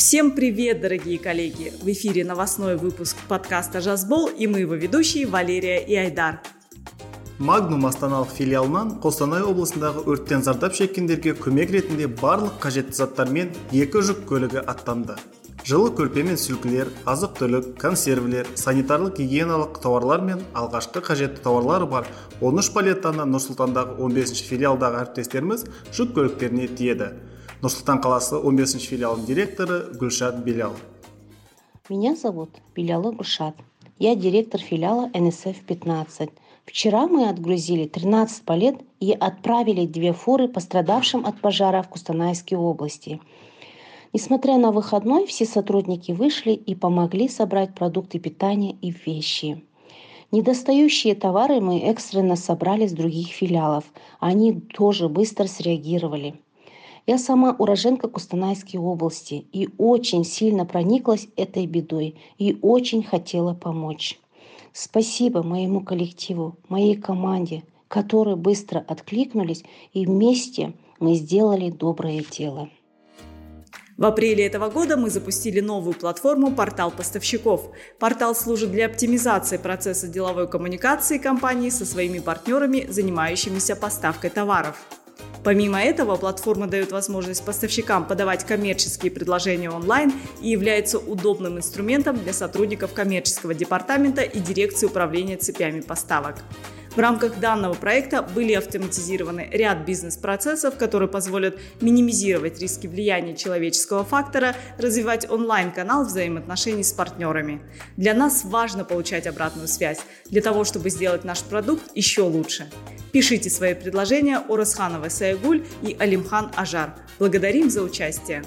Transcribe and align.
Всем 0.00 0.30
привет, 0.30 0.80
дорогие 0.80 1.18
коллеги! 1.18 1.74
В 1.82 1.86
эфире 1.92 2.24
новостной 2.24 2.76
выпуск 2.76 3.18
подкаста 3.28 3.82
«Жазбол» 3.82 4.28
и 4.28 4.46
мы 4.46 4.60
его 4.60 4.74
ведущие 4.74 5.26
Валерия 5.26 5.76
и 5.76 5.94
Айдар. 5.94 6.40
магнум 7.38 7.84
астаналық 7.84 8.32
филиалынан 8.32 8.94
қостанай 9.04 9.44
облысындағы 9.44 10.06
өрттен 10.08 10.42
зардап 10.42 10.72
шеккендерге 10.72 11.34
көмек 11.36 11.72
ретінде 11.76 12.08
барлық 12.08 12.56
қажетті 12.64 12.96
заттармен 12.96 13.52
екі 13.76 14.00
жүк 14.08 14.24
көлігі 14.30 14.62
аттанды 14.72 15.18
жылы 15.68 15.92
көрпе 15.92 16.24
мен 16.24 16.40
сүлгілер 16.40 16.88
азық 17.04 17.36
түлік 17.40 17.72
консервілер 17.80 18.48
санитарлық 18.56 19.20
гигиеналық 19.20 19.82
тауарлар 19.84 20.24
мен 20.24 20.40
алғашқы 20.54 21.04
қажетті 21.04 21.44
тауарлар 21.44 21.84
бар 21.84 22.08
13 22.40 22.72
палеттаны 22.76 23.28
нұр 23.28 23.44
сұлтандағы 23.50 24.00
15 24.00 24.48
филиалдағы 24.48 25.04
әріптестеріміз 25.04 25.66
жүк 25.92 26.16
көліктеріне 26.16 26.72
тиеді 26.76 27.12
нұр 27.60 27.68
сұлтан 27.68 27.98
қаласы 28.00 28.38
15 28.40 28.84
филиалының 28.88 29.26
директоры 29.28 29.74
гүлшат 30.00 30.38
белял 30.46 30.72
меня 31.90 32.14
зовут 32.16 32.56
беляла 32.74 33.10
гульшат 33.12 33.58
я 33.98 34.14
директор 34.16 34.60
филиала 34.60 35.10
нсф 35.12 35.60
15 35.68 36.30
Вчера 36.64 37.06
мы 37.06 37.28
отгрузили 37.28 37.86
13 37.86 38.44
палет 38.44 38.76
и 39.00 39.12
отправили 39.12 39.84
две 39.84 40.12
фуры 40.14 40.48
пострадавшим 40.48 41.26
от 41.26 41.40
пожара 41.40 41.82
в 41.82 41.88
Кустанайской 41.88 42.56
области. 42.56 43.20
Несмотря 44.12 44.56
на 44.56 44.70
выходной, 44.70 45.26
все 45.26 45.46
сотрудники 45.46 46.12
вышли 46.12 46.52
и 46.52 46.74
помогли 46.74 47.28
собрать 47.28 47.74
продукты 47.74 48.20
питания 48.20 48.76
и 48.80 48.94
вещи. 49.04 49.64
Недостающие 50.30 51.16
товары 51.16 51.60
мы 51.60 51.80
экстренно 51.80 52.36
собрали 52.36 52.86
с 52.86 52.92
других 52.92 53.28
филиалов. 53.28 53.84
Они 54.20 54.52
тоже 54.60 55.08
быстро 55.08 55.46
среагировали. 55.46 56.40
Я 57.06 57.18
сама 57.18 57.54
уроженка 57.58 58.08
Кустанайской 58.08 58.78
области 58.78 59.46
и 59.52 59.68
очень 59.78 60.24
сильно 60.24 60.64
прониклась 60.64 61.28
этой 61.36 61.66
бедой 61.66 62.16
и 62.38 62.58
очень 62.62 63.02
хотела 63.02 63.54
помочь. 63.54 64.18
Спасибо 64.72 65.42
моему 65.42 65.80
коллективу, 65.80 66.56
моей 66.68 66.94
команде, 66.94 67.64
которые 67.88 68.36
быстро 68.36 68.84
откликнулись 68.86 69.64
и 69.92 70.06
вместе 70.06 70.74
мы 71.00 71.14
сделали 71.14 71.70
доброе 71.70 72.24
дело. 72.30 72.68
В 74.00 74.04
апреле 74.06 74.46
этого 74.46 74.70
года 74.70 74.96
мы 74.96 75.10
запустили 75.10 75.60
новую 75.60 75.94
платформу 75.94 76.54
«Портал 76.54 76.90
поставщиков». 76.90 77.70
Портал 77.98 78.34
служит 78.34 78.70
для 78.70 78.86
оптимизации 78.86 79.58
процесса 79.58 80.08
деловой 80.08 80.48
коммуникации 80.48 81.18
компании 81.18 81.68
со 81.68 81.84
своими 81.84 82.18
партнерами, 82.18 82.86
занимающимися 82.88 83.76
поставкой 83.76 84.30
товаров. 84.30 84.86
Помимо 85.42 85.80
этого, 85.80 86.16
платформа 86.16 86.66
дает 86.66 86.92
возможность 86.92 87.44
поставщикам 87.44 88.06
подавать 88.06 88.44
коммерческие 88.44 89.10
предложения 89.10 89.70
онлайн 89.70 90.12
и 90.42 90.50
является 90.50 90.98
удобным 90.98 91.56
инструментом 91.56 92.18
для 92.18 92.32
сотрудников 92.32 92.92
коммерческого 92.92 93.54
департамента 93.54 94.22
и 94.22 94.38
дирекции 94.38 94.86
управления 94.86 95.36
цепями 95.36 95.80
поставок. 95.80 96.36
В 96.90 96.98
рамках 96.98 97.38
данного 97.38 97.74
проекта 97.74 98.20
были 98.22 98.52
автоматизированы 98.52 99.48
ряд 99.52 99.84
бизнес-процессов, 99.86 100.76
которые 100.76 101.08
позволят 101.08 101.58
минимизировать 101.80 102.60
риски 102.60 102.88
влияния 102.88 103.36
человеческого 103.36 104.04
фактора, 104.04 104.56
развивать 104.76 105.30
онлайн-канал 105.30 106.04
взаимоотношений 106.04 106.82
с 106.82 106.92
партнерами. 106.92 107.62
Для 107.96 108.12
нас 108.12 108.44
важно 108.44 108.84
получать 108.84 109.28
обратную 109.28 109.68
связь, 109.68 110.00
для 110.30 110.42
того, 110.42 110.64
чтобы 110.64 110.90
сделать 110.90 111.24
наш 111.24 111.42
продукт 111.42 111.84
еще 111.94 112.22
лучше. 112.22 112.68
Пишите 113.12 113.50
свои 113.50 113.74
предложения 113.74 114.38
Орасханова 114.48 115.08
Саягуль 115.08 115.64
и 115.82 115.96
Алимхан 115.98 116.50
Ажар. 116.56 116.94
Благодарим 117.18 117.70
за 117.70 117.82
участие. 117.82 118.42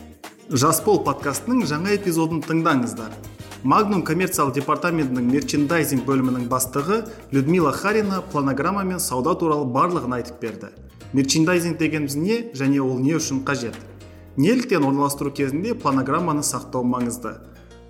JAS 0.51 0.75
bol 0.75 0.99
подкастының 1.07 1.63
жаңа 1.69 1.93
эпизодын 1.95 2.41
тыңдаңыздар 2.43 3.13
магнум 3.63 4.01
коммерциялық 4.03 4.57
департаментінің 4.57 5.29
мерчендайзинг 5.31 6.03
бөлімінің 6.03 6.49
бастығы 6.51 6.97
людмила 7.31 7.71
харина 7.71 8.19
планограмма 8.33 8.83
мен 8.83 8.99
сауда 8.99 9.37
туралы 9.39 9.69
барлығын 9.71 10.17
айтып 10.17 10.41
берді. 10.41 10.71
Мерчендайзинг 11.13 11.77
дегеніміз 11.79 12.17
не 12.19 12.39
және 12.51 12.81
ол 12.83 12.99
не 12.99 13.15
үшін 13.15 13.45
қажет? 13.47 13.77
Неліктен 14.35 14.83
орналастыру 14.83 15.31
кезінде 15.31 15.75
планограмманы 15.79 16.43
сақтау 16.43 16.83
маңызды. 16.83 17.37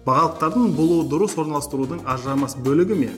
Бағалықтардың 0.05 0.75
болуы 0.77 1.07
дұрыс 1.09 1.39
орналастырудың 1.41 2.05
ажырамас 2.05 2.53
бөлігі 2.61 2.99
ме? 2.99 3.09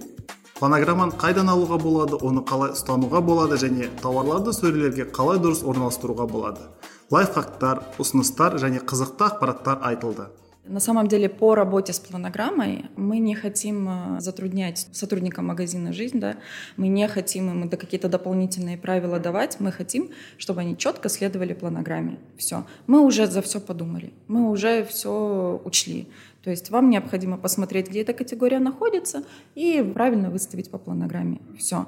Планограмманы 0.56 1.20
қайдан 1.20 1.52
алуға 1.52 1.82
болады 1.82 2.22
оны 2.24 2.46
қалай 2.48 2.72
ұстануға 2.72 3.20
болады 3.20 3.60
және 3.60 3.90
тауарларды 4.00 4.56
сөрелерге 4.56 5.10
қалай 5.12 5.44
дұрыс 5.44 5.66
орналастыруға 5.68 6.30
болады? 6.32 6.70
Лайфхактар 7.12 7.84
ұсыныстар 8.00 8.56
және 8.64 8.80
қызықты 8.80 9.28
ақпараттар 9.28 9.84
айтылды. 9.84 10.30
На 10.68 10.80
самом 10.80 11.08
деле 11.08 11.30
по 11.30 11.54
работе 11.54 11.94
с 11.94 12.00
планограммой 12.00 12.86
мы 12.96 13.20
не 13.20 13.36
хотим 13.36 13.88
э, 13.88 14.20
затруднять 14.20 14.88
сотрудникам 14.92 15.46
магазина 15.46 15.94
жизнь, 15.94 16.20
да, 16.20 16.38
мы 16.76 16.88
не 16.88 17.08
хотим 17.08 17.52
им 17.52 17.70
какие-то 17.70 18.10
дополнительные 18.10 18.76
правила 18.76 19.20
давать, 19.20 19.60
мы 19.60 19.72
хотим, 19.72 20.10
чтобы 20.38 20.62
они 20.62 20.76
четко 20.76 21.08
следовали 21.08 21.54
планограмме. 21.54 22.18
Все. 22.36 22.66
Мы 22.88 23.02
уже 23.02 23.28
за 23.28 23.44
все 23.44 23.60
подумали, 23.60 24.12
мы 24.28 24.50
уже 24.50 24.84
все 24.86 25.62
учли. 25.64 26.08
То 26.44 26.50
есть 26.50 26.72
вам 26.72 26.90
необходимо 26.90 27.38
посмотреть, 27.38 27.90
где 27.90 28.02
эта 28.02 28.14
категория 28.14 28.60
находится, 28.60 29.24
и 29.54 29.84
правильно 29.94 30.32
выставить 30.32 30.72
по 30.72 30.80
планограмме. 30.80 31.42
Все. 31.60 31.86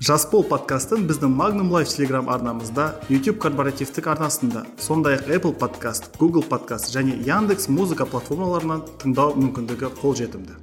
жаспол 0.00 0.46
подкастын 0.48 1.02
біздің 1.08 1.34
магнум 1.36 1.72
лайф 1.74 1.90
телеграм 1.92 2.30
арнамызда 2.32 2.86
youtube 3.10 3.36
корпоративтік 3.42 4.06
арнасында 4.14 4.64
сондай 4.80 5.18
ақ 5.18 5.28
apple 5.36 5.52
подкаст 5.60 6.08
google 6.16 6.46
подкаст 6.48 6.88
және 6.94 7.18
яндекс 7.26 7.68
музыка 7.68 8.06
платформаларынан 8.08 8.86
тыңдау 9.02 9.36
мүмкіндігі 9.36 9.92
қолжетімді 10.00 10.56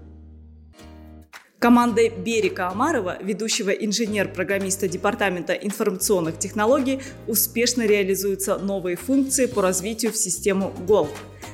Командой 1.59 2.09
Берика 2.09 2.68
Амарова, 2.69 3.18
ведущего 3.19 3.72
инженер-программиста 3.72 4.88
Департамента 4.88 5.53
информационных 5.53 6.38
технологий, 6.38 7.00
успешно 7.28 7.81
реализуются 7.81 8.59
новые 8.59 8.95
функции 8.95 9.47
по 9.47 9.63
развитию 9.63 10.12
в 10.12 10.18
систему 10.18 10.72
Gold. 10.88 11.09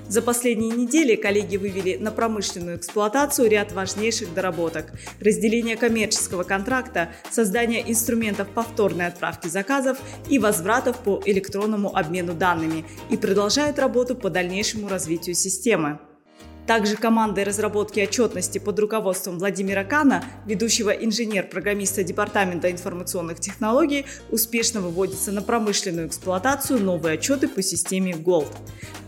за 0.09 0.23
последние 0.23 0.71
недели 0.71 1.17
коллеги 1.17 1.59
вывели 1.59 1.97
на 1.97 2.11
промышленную 2.11 2.79
эксплуатацию 2.79 3.51
ряд 3.51 3.73
важнейших 3.73 4.33
доработок. 4.33 4.93
Разделение 5.21 5.77
коммерческого 5.77 6.45
контракта, 6.45 7.11
создание 7.31 7.91
инструментов 7.91 8.49
повторной 8.49 9.07
отправки 9.07 9.49
заказов 9.49 9.99
и 10.31 10.39
возвратов 10.39 10.99
по 11.01 11.21
электронному 11.27 11.95
обмену 11.95 12.33
данными 12.33 12.87
и 13.11 13.19
продолжают 13.19 13.79
работу 13.79 14.15
по 14.15 14.31
дальнейшему 14.31 14.89
развитию 14.89 15.35
системы. 15.35 15.99
Также 16.69 16.97
командой 16.97 17.45
разработки 17.45 17.99
отчетности 17.99 18.59
под 18.59 18.79
руководством 18.79 19.39
Владимира 19.39 19.85
Кана, 19.85 20.23
ведущего 20.45 20.91
инженер-программиста 20.91 22.05
Департамента 22.05 22.71
информационных 22.71 23.41
технологий, 23.41 24.05
успешно 24.31 24.83
выводятся 24.83 25.33
на 25.33 25.41
промышленную 25.41 26.09
эксплуатацию 26.09 26.79
новые 26.79 27.15
отчеты 27.15 27.49
по 27.49 27.63
системе 27.63 28.13
Gold. 28.13 28.55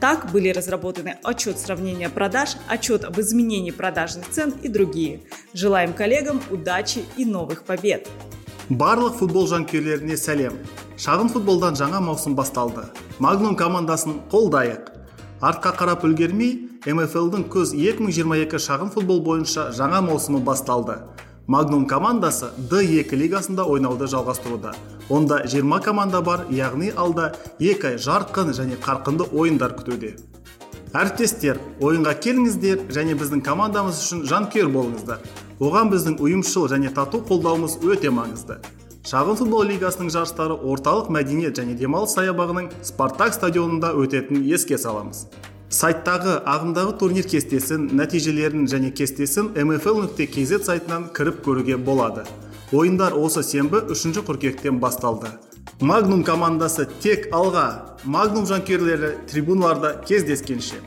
Так 0.01 0.33
были 0.33 0.49
разработаны 0.49 1.19
отчет 1.23 1.59
сравнения 1.59 2.09
продаж, 2.09 2.57
отчет 2.67 3.05
об 3.05 3.21
изменении 3.21 3.73
продажных 3.73 4.31
цен 4.31 4.55
и 4.63 4.69
другие. 4.69 5.21
Желаем 5.53 5.93
коллегам 5.93 6.41
удачи 6.51 7.05
и 7.19 7.27
новых 7.27 7.65
побед! 7.65 8.09
барлық 8.71 9.17
футбол 9.19 9.49
жанкүйерлеріне 9.51 10.15
сәлем 10.15 10.55
шағын 10.95 11.33
футболдан 11.35 11.75
жаңа 11.75 11.99
маусым 12.07 12.37
басталды 12.39 12.85
магнум 13.19 13.57
командасын 13.59 14.21
қолдайық 14.31 14.93
артқа 15.43 15.73
қарап 15.75 16.07
үлгермей 16.07 16.70
МФЛ-дың 16.81 17.43
күз 17.53 17.75
2022 17.77 18.57
шағын 18.57 18.89
футбол 18.95 19.19
бойынша 19.21 19.67
жаңа 19.77 20.01
маусымы 20.01 20.39
басталды. 20.41 20.95
Магнум 21.47 21.85
командасы 21.87 22.49
d2 22.71 23.17
лигасында 23.21 23.67
ойнауды 23.69 24.07
жалғастыруда. 24.09 24.73
Онда 25.11 25.43
20 25.45 25.85
команда 25.85 26.23
бар 26.23 26.47
яғни 26.49 26.89
алда 26.97 27.35
екі 27.59 27.99
жарқын 28.01 28.55
және 28.57 28.79
қарқынды 28.81 29.29
ойындар 29.29 29.75
күтуде. 29.77 30.15
Әріптестер 30.95 31.61
ойынға 31.85 32.17
келіңіздер 32.25 32.89
және 32.89 33.13
біздің 33.13 33.45
командамыз 33.45 34.01
үшін 34.01 34.25
жанкүйер 34.31 34.73
болыңыздар. 34.73 35.21
Оған 35.61 35.93
біздің 35.93 36.17
ұйымшыл 36.17 36.71
және 36.73 36.95
тату 36.97 37.21
қолдауымыз 37.29 37.77
өте 37.85 38.09
маңызды. 38.09 38.57
Шағын 39.05 39.37
футбол 39.37 39.69
лигасының 39.69 40.09
жарыстары 40.17 40.57
орталық 40.57 41.13
мәдениет 41.13 41.61
және 41.61 41.77
демалыс 41.77 42.17
саябағының 42.17 42.73
спартак 42.85 43.37
стадионында 43.37 43.93
өтетінін 44.01 44.49
еске 44.55 44.79
саламыз. 44.79 45.27
Сайттағы 45.71 46.41
ағымдағы 46.51 46.97
турнир 46.99 47.27
кестесін 47.31 47.87
нәтижелерін 47.95 48.67
және 48.71 48.91
кестесін 48.91 49.53
mfl 49.55 50.01
нүкте 50.03 50.27
kz 50.27 50.65
сайтынан 50.67 51.09
кіріп 51.15 51.45
көруге 51.47 51.77
болады. 51.79 52.25
Ойындар 52.75 53.15
осы 53.15 53.45
сенбі 53.47 53.85
3 53.91 54.19
қыркүйектен 54.27 54.81
басталды. 54.83 55.31
Магнум 55.81 56.25
командасы 56.27 56.89
тек 57.03 57.29
алға 57.35 57.99
магнум 58.05 58.47
жанкүйерлері 58.51 59.15
трибуналарда 59.31 59.95
кездескенше. 60.07 60.83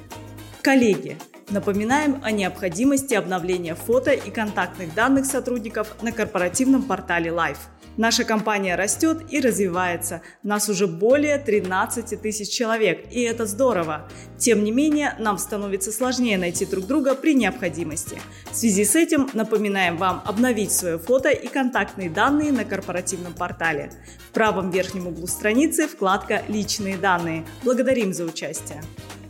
Коллеги 0.61 1.17
Напоминаем 1.49 2.21
о 2.23 2.31
необходимости 2.31 3.13
обновления 3.13 3.75
фото 3.75 4.11
и 4.11 4.31
контактных 4.31 4.95
данных 4.95 5.25
сотрудников 5.25 6.01
на 6.01 6.11
корпоративном 6.11 6.83
портале 6.83 7.31
Life. 7.31 7.72
Наша 7.98 8.22
компания 8.22 8.76
растет 8.76 9.22
и 9.28 9.40
развивается. 9.40 10.22
Нас 10.44 10.68
уже 10.68 10.86
более 10.86 11.36
13 11.36 12.22
тысяч 12.22 12.48
человек, 12.48 13.06
и 13.10 13.22
это 13.22 13.44
здорово. 13.44 14.08
Тем 14.38 14.62
не 14.62 14.70
менее, 14.70 15.16
нам 15.18 15.36
становится 15.36 15.90
сложнее 15.90 16.38
найти 16.38 16.64
друг 16.64 16.86
друга 16.86 17.16
при 17.16 17.34
необходимости. 17.34 18.20
В 18.52 18.54
связи 18.54 18.84
с 18.84 18.94
этим 18.94 19.28
напоминаем 19.32 19.96
вам 19.96 20.22
обновить 20.24 20.70
свое 20.70 20.96
фото 20.98 21.30
и 21.30 21.48
контактные 21.48 22.08
данные 22.08 22.52
на 22.52 22.64
корпоративном 22.64 23.34
портале. 23.34 23.90
В 24.30 24.32
правом 24.32 24.70
верхнем 24.70 25.08
углу 25.08 25.26
страницы 25.26 25.88
вкладка 25.88 26.42
«Личные 26.46 26.96
данные». 26.96 27.44
Благодарим 27.64 28.14
за 28.14 28.24
участие. 28.24 28.80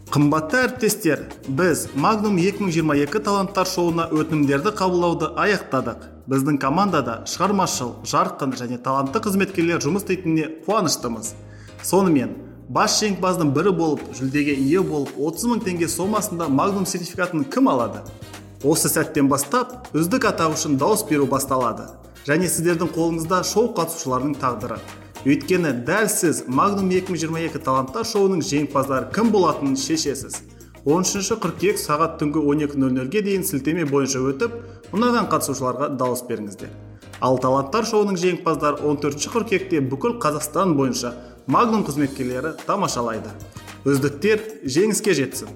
қымбатты 0.08 0.56
әріптестер 0.64 1.20
біз 1.52 1.82
магнум 1.92 2.38
2022 2.40 3.20
таланттар 3.26 3.68
шоуына 3.68 4.06
өтінімдерді 4.08 4.72
қабылдауды 4.78 5.28
аяқтадық 5.36 6.06
біздің 6.29 6.57
командада 6.61 7.17
шығармашыл 7.27 7.97
жарқын 8.07 8.53
және 8.55 8.77
талантты 8.83 9.19
қызметкерлер 9.25 9.81
жұмыс 9.83 10.05
істейтініне 10.05 10.45
қуаныштымыз. 10.63 11.33
Сонымен 11.83 12.37
бас 12.69 12.95
жеңімпаздың 13.01 13.51
бірі 13.55 13.73
болып 13.75 14.05
жүлдеге 14.15 14.55
ие 14.55 14.79
болып 14.79 15.11
30 15.19 15.49
мың 15.51 15.63
теңге 15.65 15.89
сомасында 15.91 16.47
магнум 16.47 16.85
сертификатын 16.87 17.43
кім 17.43 17.67
алады? 17.73 18.05
Осы 18.63 18.87
сәттен 18.87 19.27
бастап 19.27 19.89
үздік 19.91 20.29
атағы 20.31 20.55
үшін 20.55 20.79
дауыс 20.79 21.03
беру 21.09 21.27
басталады. 21.27 21.89
Және 22.23 22.47
сіздердің 22.47 22.93
қолыңызда 22.95 23.41
шоу 23.43 23.73
қатысушыларының 23.75 24.37
тағдыры. 24.39 24.79
Өйткені 25.27 25.73
дәл 25.83 26.07
сіз 26.07 26.45
магнум 26.47 26.87
2022 26.91 27.59
таланттар 27.67 28.07
шоуының 28.07 28.39
жеңімпаздары 28.47 29.11
кім 29.11 29.35
болатынын 29.35 29.75
шешесіз. 29.75 30.39
13 30.87 31.35
қыркүйек 31.43 31.79
сағат 31.79 32.17
түнгі 32.19 32.41
12.00-ге 32.43 33.21
дейін 33.23 33.45
сілтеме 33.47 33.85
бойынша 33.87 34.19
өтіп 34.19 34.55
ұнаған 34.93 35.25
қатысушыларға 35.31 35.87
дауыс 35.97 36.21
беріңіздер. 36.27 36.69
Ал 37.23 37.39
таланттар 37.41 37.87
шоуының 37.89 38.17
жеңімпаздары 38.21 38.83
14 38.85 39.25
қыркүйекте 39.33 39.81
бүкіл 39.89 40.19
қазақстан 40.21 40.75
бойынша 40.77 41.15
магнум 41.47 41.81
қызметкерлері 41.87 42.53
тамашалайды. 42.67 43.31
Үздіктер 43.89 44.43
жеңіске 44.63 45.15
жетсін. 45.17 45.49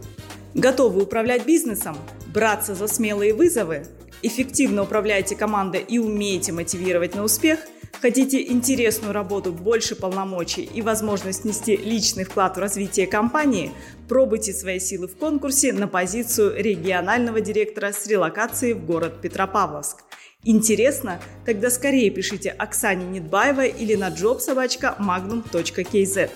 Готовы 0.55 1.03
управлять 1.03 1.45
бизнесом? 1.45 1.95
Браться 2.33 2.73
за 2.73 2.87
смелые 2.87 3.33
вызовы? 3.35 3.85
Эффективно 4.23 4.83
управляете 4.83 5.35
командой 5.35 5.85
и 5.87 5.99
умеете 5.99 6.51
мотивировать 6.51 7.13
на 7.13 7.23
успех– 7.23 7.59
Хотите 8.01 8.41
интересную 8.43 9.11
работу, 9.11 9.51
больше 9.51 9.95
полномочий 9.95 10.61
и 10.61 10.83
возможность 10.83 11.45
нести 11.45 11.75
личный 11.75 12.25
вклад 12.25 12.55
в 12.55 12.59
развитие 12.59 13.07
компании? 13.07 13.71
Пробуйте 14.07 14.53
свои 14.53 14.79
силы 14.79 15.07
в 15.07 15.17
конкурсе 15.17 15.73
на 15.73 15.87
позицию 15.87 16.61
регионального 16.61 17.41
директора 17.41 17.91
с 17.91 18.05
релокацией 18.05 18.73
в 18.73 18.85
город 18.85 19.19
Петропавловск. 19.21 20.03
Интересно? 20.43 21.19
Тогда 21.45 21.71
скорее 21.71 22.11
пишите 22.11 22.51
Оксане 22.51 23.05
Нидбаевой 23.05 23.69
или 23.69 23.95
на 23.95 24.09
jobsobachka.magnum.kz. 24.09 26.29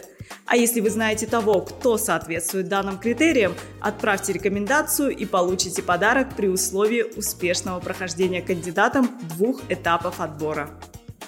А 0.46 0.56
если 0.56 0.80
вы 0.81 0.90
знаете 0.90 1.28
того, 1.28 1.62
кто 1.62 1.98
соответствует 1.98 2.69
данным 2.69 2.98
критериям, 2.98 3.54
отправьте 3.80 4.34
рекомендацию 4.34 5.16
и 5.16 5.25
получите 5.25 5.84
подарок 5.84 6.36
при 6.36 6.48
условии 6.48 7.06
успешного 7.16 7.80
прохождения 7.80 8.42
кандидатом 8.42 9.12
двух 9.38 9.62
этапов 9.69 10.19
отбора. 10.19 10.72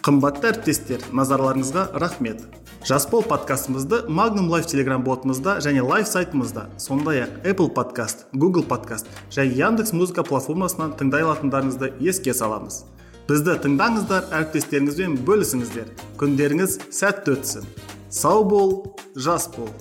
Қымбатты 0.04 0.50
әріптестер 0.50 1.04
назарларыңызға 1.16 1.84
рахмет. 1.96 2.42
Жаспол 2.84 3.22
подкастымызды 3.24 4.02
магнум 4.12 4.50
лайф 4.52 4.66
телеграм 4.68 5.00
ботымызда 5.06 5.62
және 5.64 5.80
лайф 5.80 6.10
сайтымызда 6.10 6.66
сондай 6.76 7.22
ақ 7.24 7.38
apple 7.48 7.70
подкаст 7.72 8.26
google 8.34 8.66
подкаст 8.68 9.08
және 9.32 9.56
яндекс 9.56 9.94
музыка 9.94 10.26
платформасынан 10.28 10.92
тыңдай 11.00 11.24
алатындарыңызды 11.24 11.94
еске 12.04 12.36
саламыз. 12.36 12.82
Бізді 13.30 13.56
тыңдаңыздар 13.64 14.28
әріптестеріңізбен 14.42 15.16
бөлісіңіздер. 15.24 15.96
Күндеріңіз 16.20 16.80
сәтті 16.92 17.38
өтсін. 17.38 17.72
Сау 18.12 18.44
бол 18.44 18.98
жас 19.16 19.48
бол 19.56 19.72